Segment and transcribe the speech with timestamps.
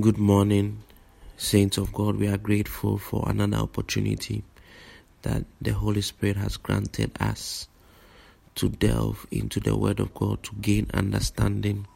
[0.00, 0.82] Good morning,
[1.38, 2.16] saints of God.
[2.16, 4.42] We are grateful for another opportunity
[5.22, 7.68] that the Holy Spirit has granted us
[8.56, 11.86] to delve into the Word of God to gain understanding,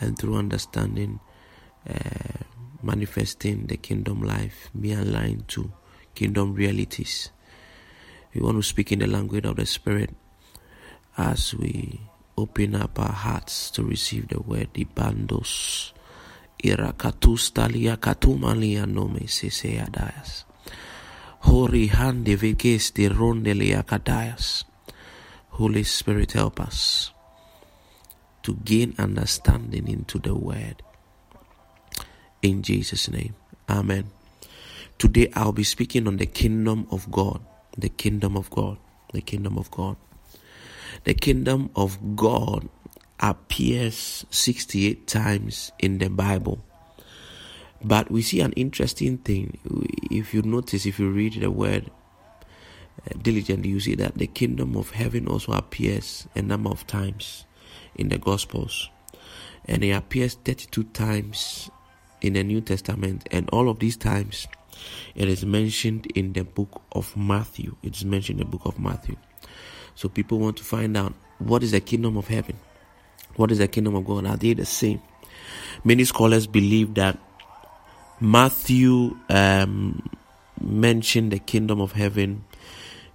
[0.00, 1.20] and through understanding,
[1.88, 2.42] uh,
[2.82, 5.70] manifesting the kingdom life, be aligned to
[6.16, 7.30] kingdom realities.
[8.34, 10.10] We want to speak in the language of the Spirit
[11.16, 12.00] as we
[12.36, 14.70] open up our hearts to receive the word.
[14.72, 15.92] the irakatus
[17.52, 20.44] talia katumalia nome seseadayas.
[21.40, 24.64] Hori hande veges de rondelia kadayas.
[25.50, 27.12] Holy Spirit, help us
[28.42, 30.82] to gain understanding into the word.
[32.42, 33.34] In Jesus' name,
[33.68, 34.10] Amen.
[34.98, 37.40] Today I'll be speaking on the kingdom of God.
[37.76, 38.78] The kingdom of God.
[39.12, 39.96] The kingdom of God.
[41.04, 42.68] The kingdom of God
[43.20, 46.64] appears 68 times in the Bible.
[47.82, 49.58] But we see an interesting thing.
[50.10, 51.90] If you notice, if you read the word
[53.06, 57.46] uh, diligently, you see that the kingdom of heaven also appears a number of times
[57.94, 58.90] in the Gospels.
[59.66, 61.70] And it appears 32 times
[62.20, 63.26] in the New Testament.
[63.30, 64.46] And all of these times,
[65.14, 67.76] it is mentioned in the book of Matthew.
[67.82, 69.16] It is mentioned in the book of Matthew.
[69.94, 72.56] So people want to find out what is the kingdom of heaven?
[73.36, 74.26] What is the kingdom of God?
[74.26, 75.00] Are they the same?
[75.84, 77.18] Many scholars believe that
[78.20, 80.08] Matthew um,
[80.60, 82.44] mentioned the kingdom of heaven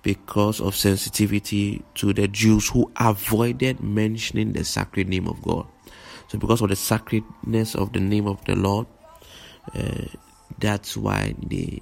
[0.02, 5.68] because of sensitivity to the Jews who avoided mentioning the sacred name of God.
[6.28, 8.88] So, because of the sacredness of the name of the Lord,
[9.76, 10.06] uh,
[10.60, 11.82] that's why they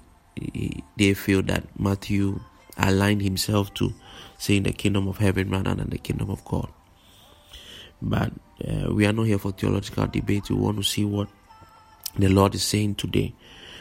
[0.98, 2.40] they feel that Matthew
[2.78, 3.94] aligned himself to
[4.38, 6.70] saying the kingdom of heaven rather than the kingdom of God.
[8.04, 8.34] But
[8.68, 10.50] uh, we are not here for theological debate.
[10.50, 11.30] We want to see what
[12.18, 13.34] the Lord is saying today.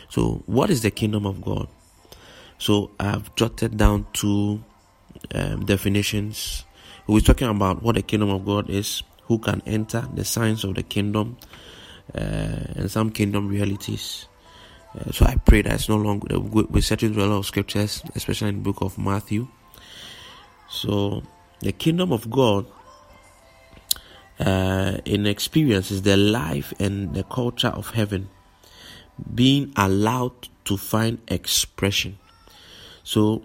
[0.08, 1.68] So, what is the kingdom of God?
[2.58, 4.62] So, I've jotted down two
[5.34, 6.64] um, definitions.
[7.08, 10.76] We're talking about what the kingdom of God is, who can enter, the signs of
[10.76, 11.36] the kingdom,
[12.14, 14.28] uh, and some kingdom realities.
[14.98, 18.02] Uh, so I pray that it's no longer we're searching through a lot of scriptures,
[18.14, 19.48] especially in the book of Matthew.
[20.68, 21.22] So
[21.60, 22.66] the kingdom of God
[24.44, 28.28] uh, in experiences the life and the culture of heaven
[29.34, 32.18] being allowed to find expression.
[33.04, 33.42] So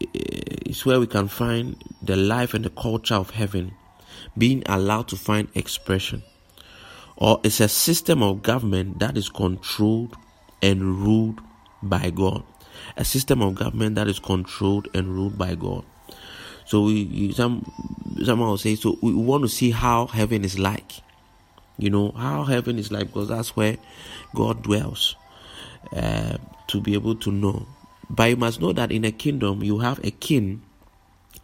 [0.00, 3.72] it's where we can find the life and the culture of heaven
[4.36, 6.22] being allowed to find expression.
[7.16, 10.16] Or it's a system of government that is controlled
[10.62, 11.40] and ruled
[11.82, 12.42] by God.
[12.96, 15.84] A system of government that is controlled and ruled by God.
[16.70, 17.64] So we some
[18.24, 20.92] someone will say so we want to see how heaven is like.
[21.78, 23.76] You know how heaven is like because that's where
[24.36, 25.16] God dwells.
[25.92, 26.36] Uh,
[26.68, 27.66] to be able to know,
[28.08, 30.62] but you must know that in a kingdom you have a king,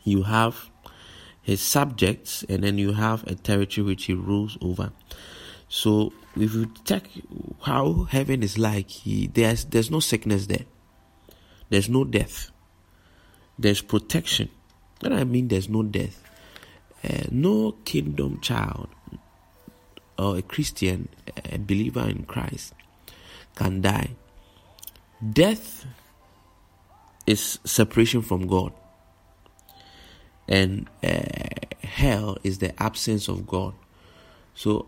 [0.04, 0.70] you have
[1.42, 4.92] his subjects, and then you have a territory which he rules over.
[5.68, 7.08] So if you check
[7.62, 10.66] how heaven is like, he, there's there's no sickness there.
[11.68, 12.52] There's no death.
[13.58, 14.50] There's protection.
[15.02, 16.22] And I mean there's no death.
[17.04, 18.88] Uh, no kingdom child
[20.18, 21.08] or a Christian,
[21.52, 22.72] a believer in Christ,
[23.54, 24.10] can die.
[25.32, 25.84] Death
[27.26, 28.72] is separation from God,
[30.48, 33.74] and uh, hell is the absence of God.
[34.54, 34.86] So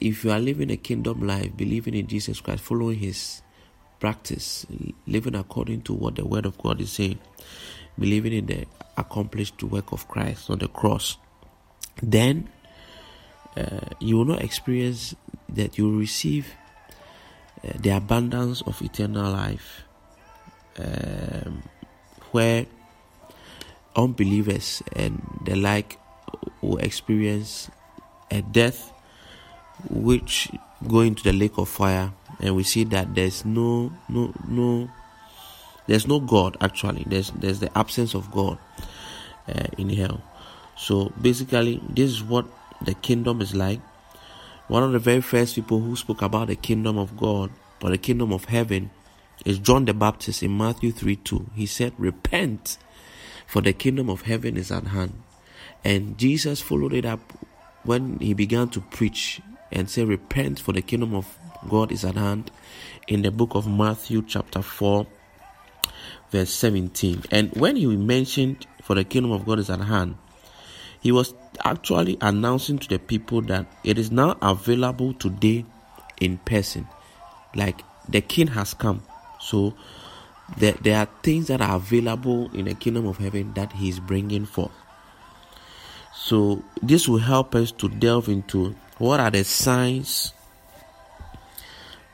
[0.00, 3.42] if you are living a kingdom life, believing in Jesus Christ, following His
[3.98, 4.66] practice,
[5.06, 7.18] living according to what the Word of God is saying,
[7.98, 11.16] believing in the accomplished work of Christ on the cross,
[12.02, 12.48] then
[13.56, 15.14] uh, you will not experience
[15.48, 16.48] that you will receive
[17.64, 19.82] uh, the abundance of eternal life,
[20.78, 21.62] um,
[22.32, 22.66] where
[23.94, 25.98] unbelievers and the like
[26.60, 27.70] will experience
[28.30, 28.92] a death
[29.88, 30.50] which
[30.86, 34.88] go into the lake of fire and we see that there's no no no
[35.86, 37.04] there's no god actually.
[37.06, 38.58] There's there's the absence of god
[39.48, 40.22] uh, in hell.
[40.76, 42.46] So basically this is what
[42.82, 43.80] the kingdom is like.
[44.68, 47.50] One of the very first people who spoke about the kingdom of god
[47.82, 48.90] or the kingdom of heaven
[49.44, 52.78] is john the baptist in matthew 3 2 he said repent
[53.46, 55.22] for the kingdom of heaven is at hand.
[55.84, 57.20] And jesus followed it up
[57.84, 59.40] when he began to preach
[59.70, 62.50] and say, Repent, for the kingdom of God is at hand
[63.08, 65.06] in the book of Matthew, chapter 4,
[66.30, 67.24] verse 17.
[67.30, 70.16] And when he mentioned, For the kingdom of God is at hand,
[71.00, 71.34] he was
[71.64, 75.64] actually announcing to the people that it is now available today
[76.20, 76.86] in person.
[77.56, 79.02] like the king has come.
[79.40, 79.74] So
[80.56, 83.98] there, there are things that are available in the kingdom of heaven that he is
[83.98, 84.72] bringing forth.
[86.14, 90.32] So this will help us to delve into what are the signs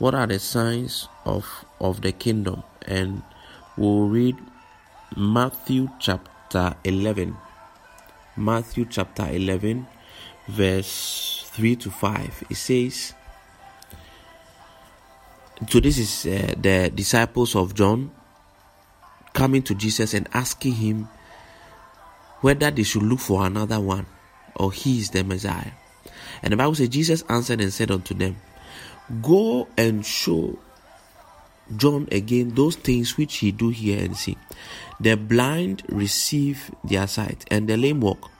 [0.02, 1.46] what are the signs of
[1.78, 2.64] of the kingdom?
[2.88, 3.22] And
[3.76, 4.36] we'll read
[5.16, 7.36] Matthew chapter 11
[8.36, 9.86] Matthew chapter 11
[10.48, 13.14] verse 3 to 5 it says
[15.68, 18.10] so this is uh, the disciples of John
[19.32, 21.08] coming to Jesus and asking him
[22.40, 24.06] whether they should look for another one
[24.56, 25.70] or he is the Messiah.
[26.42, 28.36] And the Bible says, Jesus answered and said unto them,
[29.20, 30.58] Go and show
[31.76, 34.38] John again those things which he do hear and see.
[35.00, 38.30] The blind receive their sight, and the lame walk.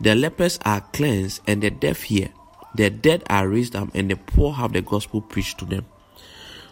[0.00, 2.30] The lepers are cleansed, and the deaf hear.
[2.74, 5.86] The dead are raised up, and the poor have the gospel preached to them.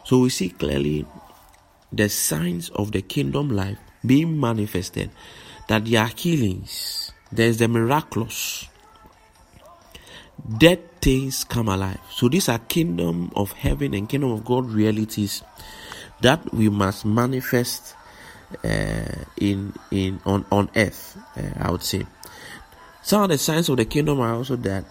[0.04, 1.04] So we see clearly
[1.92, 5.10] the signs of the kingdom life being manifested,
[5.68, 8.68] that there are healings, there's the miraculous,
[10.58, 12.00] dead things come alive.
[12.10, 15.44] So these are kingdom of heaven and kingdom of God realities
[16.20, 17.94] that we must manifest
[18.64, 21.16] uh, in in on on earth.
[21.36, 22.04] Uh, I would say
[23.02, 24.84] some of the signs of the kingdom are also that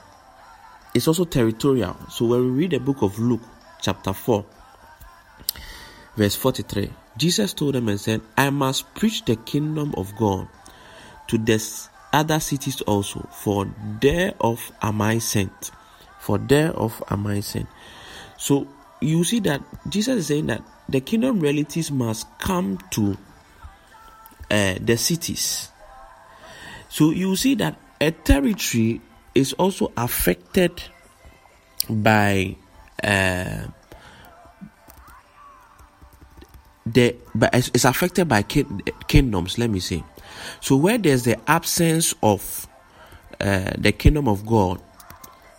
[0.93, 1.97] it's also territorial.
[2.09, 3.43] So when we read the book of Luke,
[3.81, 4.45] chapter four,
[6.15, 10.47] verse forty-three, Jesus told them and said, "I must preach the kingdom of God
[11.27, 11.59] to the
[12.13, 13.67] other cities also, for
[13.99, 15.71] thereof am I sent."
[16.25, 17.67] For thereof am I sent.
[18.35, 18.67] So
[18.99, 23.15] you see that Jesus is saying that the kingdom realities must come to
[24.49, 25.69] uh, the cities.
[26.89, 29.01] So you see that a territory
[29.35, 30.81] is also affected
[31.87, 32.55] by
[33.03, 33.67] uh,
[36.87, 39.59] the but it's affected by kingdoms.
[39.59, 40.03] Let me say.
[40.59, 42.67] So where there's the absence of
[43.39, 44.81] uh, the kingdom of God,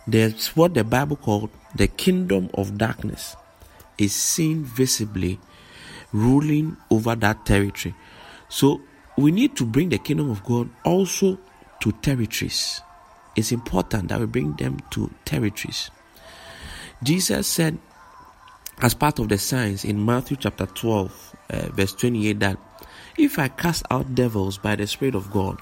[0.07, 3.35] there's what the Bible called the kingdom of darkness
[3.97, 5.39] is seen visibly
[6.13, 7.93] ruling over that territory.
[8.49, 8.81] So
[9.17, 11.37] we need to bring the kingdom of God also
[11.81, 12.81] to territories.
[13.35, 15.91] It's important that we bring them to territories.
[17.03, 17.77] Jesus said,
[18.79, 22.57] as part of the signs in Matthew chapter 12, uh, verse 28, that
[23.17, 25.59] if I cast out devils by the Spirit of God,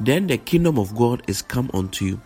[0.00, 2.20] then the kingdom of God is come unto you.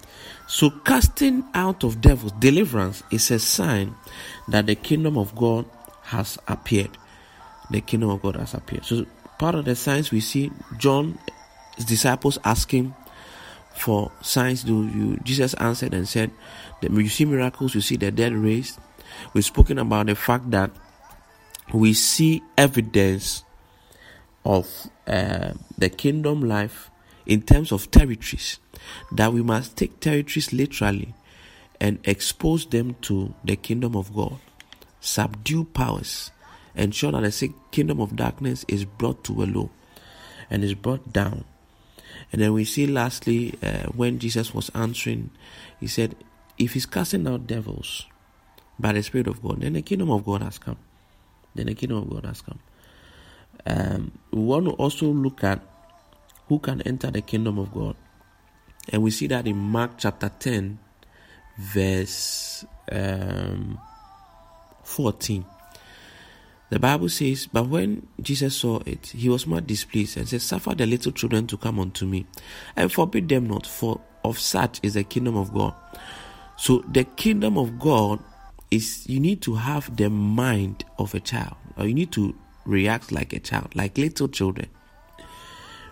[0.51, 3.95] So, casting out of devils, deliverance, is a sign
[4.49, 5.65] that the kingdom of God
[6.03, 6.91] has appeared.
[7.71, 8.85] The kingdom of God has appeared.
[8.85, 9.07] So,
[9.39, 11.17] part of the signs we see John's
[11.87, 12.97] disciples asking
[13.77, 14.65] for signs.
[14.65, 15.19] Do you?
[15.23, 16.33] Jesus answered and said,
[16.83, 18.77] "You see miracles, you see the dead raised."
[19.33, 20.73] We've spoken about the fact that
[21.73, 23.45] we see evidence
[24.45, 24.67] of
[25.07, 26.90] uh, the kingdom life
[27.27, 28.59] in terms of territories,
[29.13, 31.15] that we must take territories literally
[31.81, 34.39] and expose them to the kingdom of God,
[35.01, 36.31] subdue powers,
[36.75, 39.71] ensure that the kingdom of darkness is brought to a low
[40.51, 41.45] and is brought down.
[42.33, 45.31] And then we see lastly, uh, when Jesus was answering,
[45.79, 46.17] he said,
[46.59, 48.07] If he's casting out devils
[48.79, 50.77] by the Spirit of God, then the kingdom of God has come.
[51.55, 52.61] Then the kingdom of God has come.
[53.67, 55.61] Um, we want to also look at
[56.51, 57.95] who can enter the kingdom of God.
[58.89, 60.81] And we see that in Mark chapter 10,
[61.57, 63.79] verse um,
[64.83, 65.45] 14.
[66.71, 70.75] The Bible says, But when Jesus saw it, he was much displeased and said, Suffer
[70.75, 72.27] the little children to come unto me,
[72.75, 75.73] and forbid them not, for of such is the kingdom of God.
[76.57, 78.19] So the kingdom of God
[78.73, 83.13] is you need to have the mind of a child, or you need to react
[83.13, 84.69] like a child, like little children.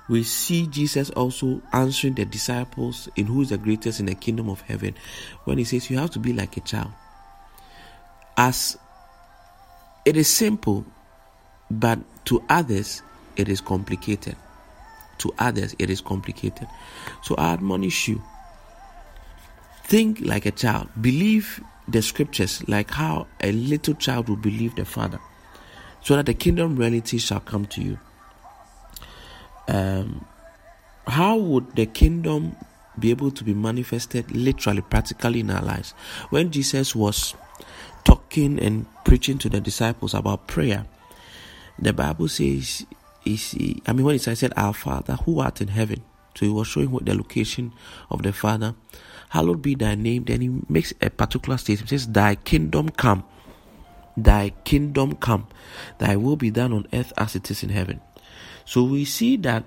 [0.09, 4.49] We see Jesus also answering the disciples in who is the greatest in the kingdom
[4.49, 4.95] of heaven
[5.45, 6.93] when he says, You have to be like a child.
[8.37, 8.79] As
[10.05, 10.87] it is simple,
[11.71, 13.03] but to others
[13.37, 14.37] it is complicated.
[15.19, 16.69] To others it is complicated.
[17.23, 18.23] So I admonish you
[19.89, 24.85] think like a child, believe the scriptures like how a little child will believe the
[24.85, 25.19] Father
[26.03, 27.99] so that the kingdom reality shall come to you.
[29.69, 30.25] Um,
[31.07, 32.57] how would the kingdom
[32.99, 35.93] be able to be manifested literally, practically in our lives?
[36.31, 37.35] When Jesus was
[38.05, 40.87] talking and preaching to the disciples about prayer,
[41.79, 42.85] the Bible says,
[43.25, 46.03] he, I mean, when he said, Our Father who art in heaven,
[46.35, 47.73] so he was showing what the location
[48.11, 48.75] of the Father,
[49.29, 50.25] hallowed be thy name.
[50.25, 53.25] Then he makes a particular statement, says, Thy kingdom come
[54.19, 55.47] Thy kingdom come,
[55.99, 58.01] thy will be done on earth as it is in heaven.
[58.69, 59.65] So we see that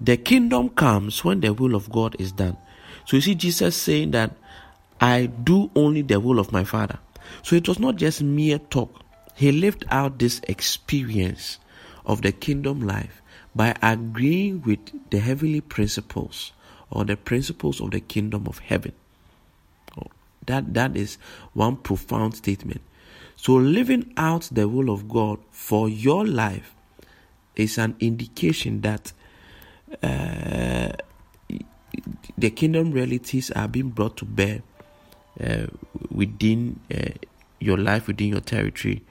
[0.00, 2.56] the kingdom comes when the will of God is done.
[3.04, 4.30] So you see Jesus saying that
[4.98, 7.00] I do only the will of my Father.
[7.42, 9.02] So it was not just mere talk.
[9.34, 11.58] He lived out this experience
[12.06, 13.20] of the kingdom life
[13.54, 16.52] by agreeing with the heavenly principles
[16.90, 18.92] or the principles of the kingdom of heaven.
[20.00, 20.06] Oh,
[20.46, 21.18] that, that is
[21.52, 22.80] one profound statement.
[23.36, 26.74] So, living out the will of God for your life
[27.58, 29.12] is an indication that
[30.02, 30.90] uh,
[32.38, 34.62] the kingdom realities are being brought to bear
[35.42, 35.66] uh,
[36.10, 37.10] within uh,
[37.60, 39.02] your life, within your territory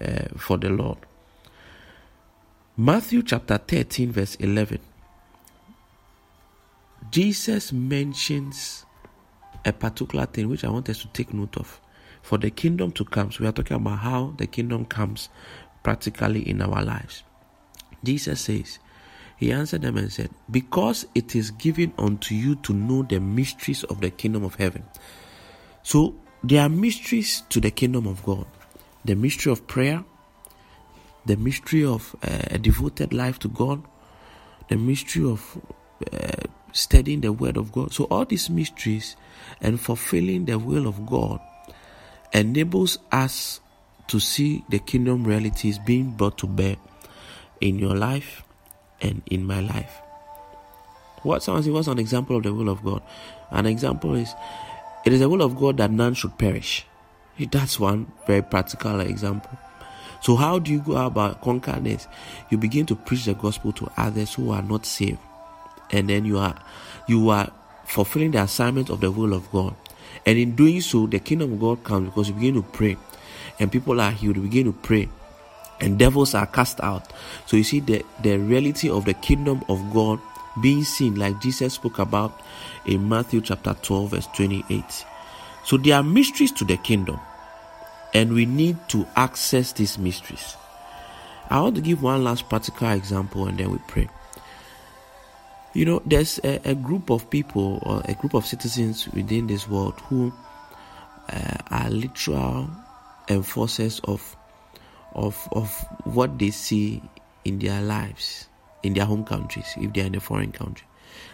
[0.00, 0.98] uh, for the Lord.
[2.76, 4.78] Matthew chapter 13, verse 11.
[7.10, 8.84] Jesus mentions
[9.64, 11.80] a particular thing which I want us to take note of.
[12.22, 15.30] For the kingdom to come, so we are talking about how the kingdom comes
[15.82, 17.22] practically in our lives.
[18.02, 18.78] Jesus says,
[19.36, 23.84] He answered them and said, Because it is given unto you to know the mysteries
[23.84, 24.84] of the kingdom of heaven.
[25.82, 28.46] So there are mysteries to the kingdom of God
[29.04, 30.04] the mystery of prayer,
[31.24, 33.82] the mystery of uh, a devoted life to God,
[34.68, 35.58] the mystery of
[36.12, 36.32] uh,
[36.72, 37.92] studying the Word of God.
[37.92, 39.16] So, all these mysteries
[39.60, 41.40] and fulfilling the will of God
[42.32, 43.60] enables us
[44.08, 46.76] to see the kingdom realities being brought to bear
[47.60, 48.42] in your life
[49.00, 50.00] and in my life.
[51.22, 53.02] What someone say, what's an example of the will of God?
[53.50, 54.34] An example is
[55.04, 56.84] it is the will of God that none should perish.
[57.38, 59.56] That's one very practical example.
[60.20, 62.08] So, how do you go about conquering this?
[62.50, 65.18] You begin to preach the gospel to others who are not saved,
[65.90, 66.60] and then you are
[67.06, 67.50] you are
[67.84, 69.74] fulfilling the assignment of the will of God.
[70.26, 72.96] And in doing so, the kingdom of God comes because you begin to pray,
[73.60, 74.36] and people are healed.
[74.36, 75.08] You begin to pray,
[75.80, 77.12] and devils are cast out.
[77.46, 80.20] So you see the the reality of the kingdom of God
[80.60, 82.40] being seen, like Jesus spoke about
[82.86, 84.84] in Matthew chapter 12, verse 28.
[85.64, 87.20] So there are mysteries to the kingdom,
[88.14, 90.56] and we need to access these mysteries.
[91.50, 94.08] I want to give one last practical example and then we pray.
[95.72, 99.68] You know, there's a, a group of people or a group of citizens within this
[99.68, 100.32] world who
[101.30, 102.68] uh, are literal
[103.28, 104.36] enforcers of
[105.14, 105.72] of of
[106.04, 107.02] what they see
[107.44, 108.48] in their lives
[108.82, 110.86] in their home countries if they are in a foreign country.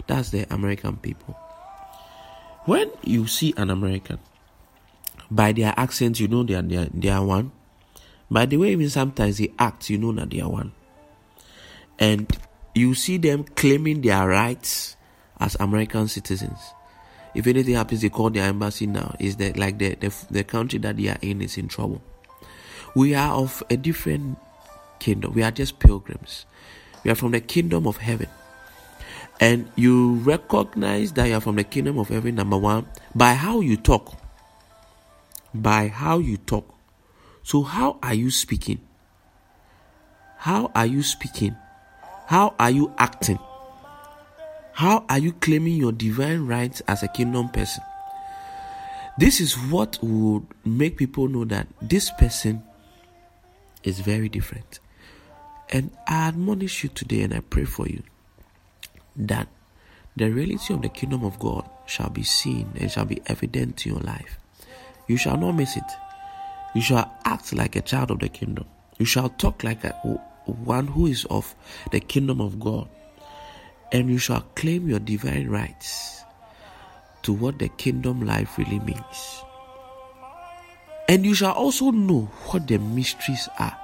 [0.06, 1.36] That's the American people.
[2.64, 4.18] When you see an American,
[5.30, 7.52] by their accent, you know they are, they are, they are one.
[8.30, 10.72] By the way, even sometimes they act, you know that they are one.
[11.98, 12.26] And
[12.74, 14.96] you see them claiming their rights
[15.38, 16.58] as American citizens.
[17.34, 19.14] If anything happens, they call their embassy now.
[19.18, 22.00] Is that like the, the the country that they are in is in trouble?
[22.94, 24.38] We are of a different
[24.98, 25.34] kingdom.
[25.34, 26.46] We are just pilgrims.
[27.02, 28.28] We are from the kingdom of heaven.
[29.40, 33.60] And you recognize that you are from the kingdom of heaven, number one, by how
[33.60, 34.14] you talk.
[35.52, 36.72] By how you talk.
[37.42, 38.80] So, how are you speaking?
[40.38, 41.56] How are you speaking?
[42.26, 43.38] How are you acting?
[44.72, 47.82] How are you claiming your divine rights as a kingdom person?
[49.18, 52.62] This is what would make people know that this person
[53.84, 54.80] is very different.
[55.70, 58.02] And I admonish you today and I pray for you
[59.16, 59.48] that
[60.16, 63.92] the reality of the kingdom of God shall be seen and shall be evident in
[63.92, 64.38] your life.
[65.06, 65.84] You shall not miss it.
[66.74, 68.64] You shall act like a child of the kingdom.
[68.98, 69.90] You shall talk like a,
[70.46, 71.54] one who is of
[71.90, 72.88] the kingdom of God.
[73.92, 76.22] And you shall claim your divine rights
[77.22, 79.44] to what the kingdom life really means.
[81.08, 83.76] And you shall also know what the mysteries are.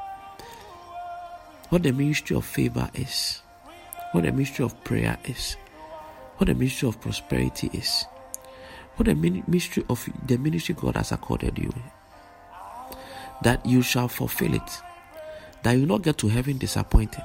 [1.69, 3.43] What the ministry of favor is
[4.12, 5.57] what the ministry of prayer is,
[6.37, 8.05] what the ministry of prosperity is,
[8.97, 11.73] what the ministry of the ministry God has accorded you,
[13.43, 14.83] that you shall fulfill it,
[15.62, 17.25] that you not get to heaven disappointed,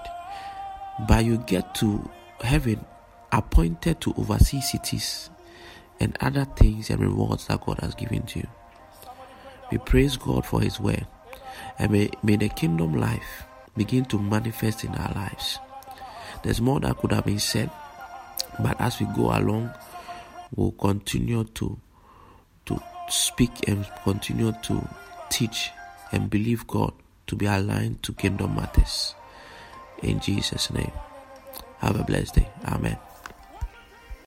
[1.08, 2.08] but you get to
[2.42, 2.86] heaven
[3.32, 5.30] appointed to oversee cities
[6.00, 8.48] and other things and rewards that God has given to you.
[9.72, 11.08] We praise God for His word,
[11.80, 13.46] and may, may the kingdom life
[13.76, 15.60] begin to manifest in our lives.
[16.44, 17.72] There's more that could have been said,
[18.60, 19.74] but as we go along,
[20.56, 21.80] we'll continue to
[22.66, 22.80] to
[23.10, 24.88] speak and continue to
[25.30, 25.72] teach
[26.12, 26.94] and believe God
[27.28, 29.14] to be aligned to kingdom matters.
[30.02, 30.92] In Jesus' name.
[31.80, 32.50] Have a blessed day.
[32.66, 32.98] Amen.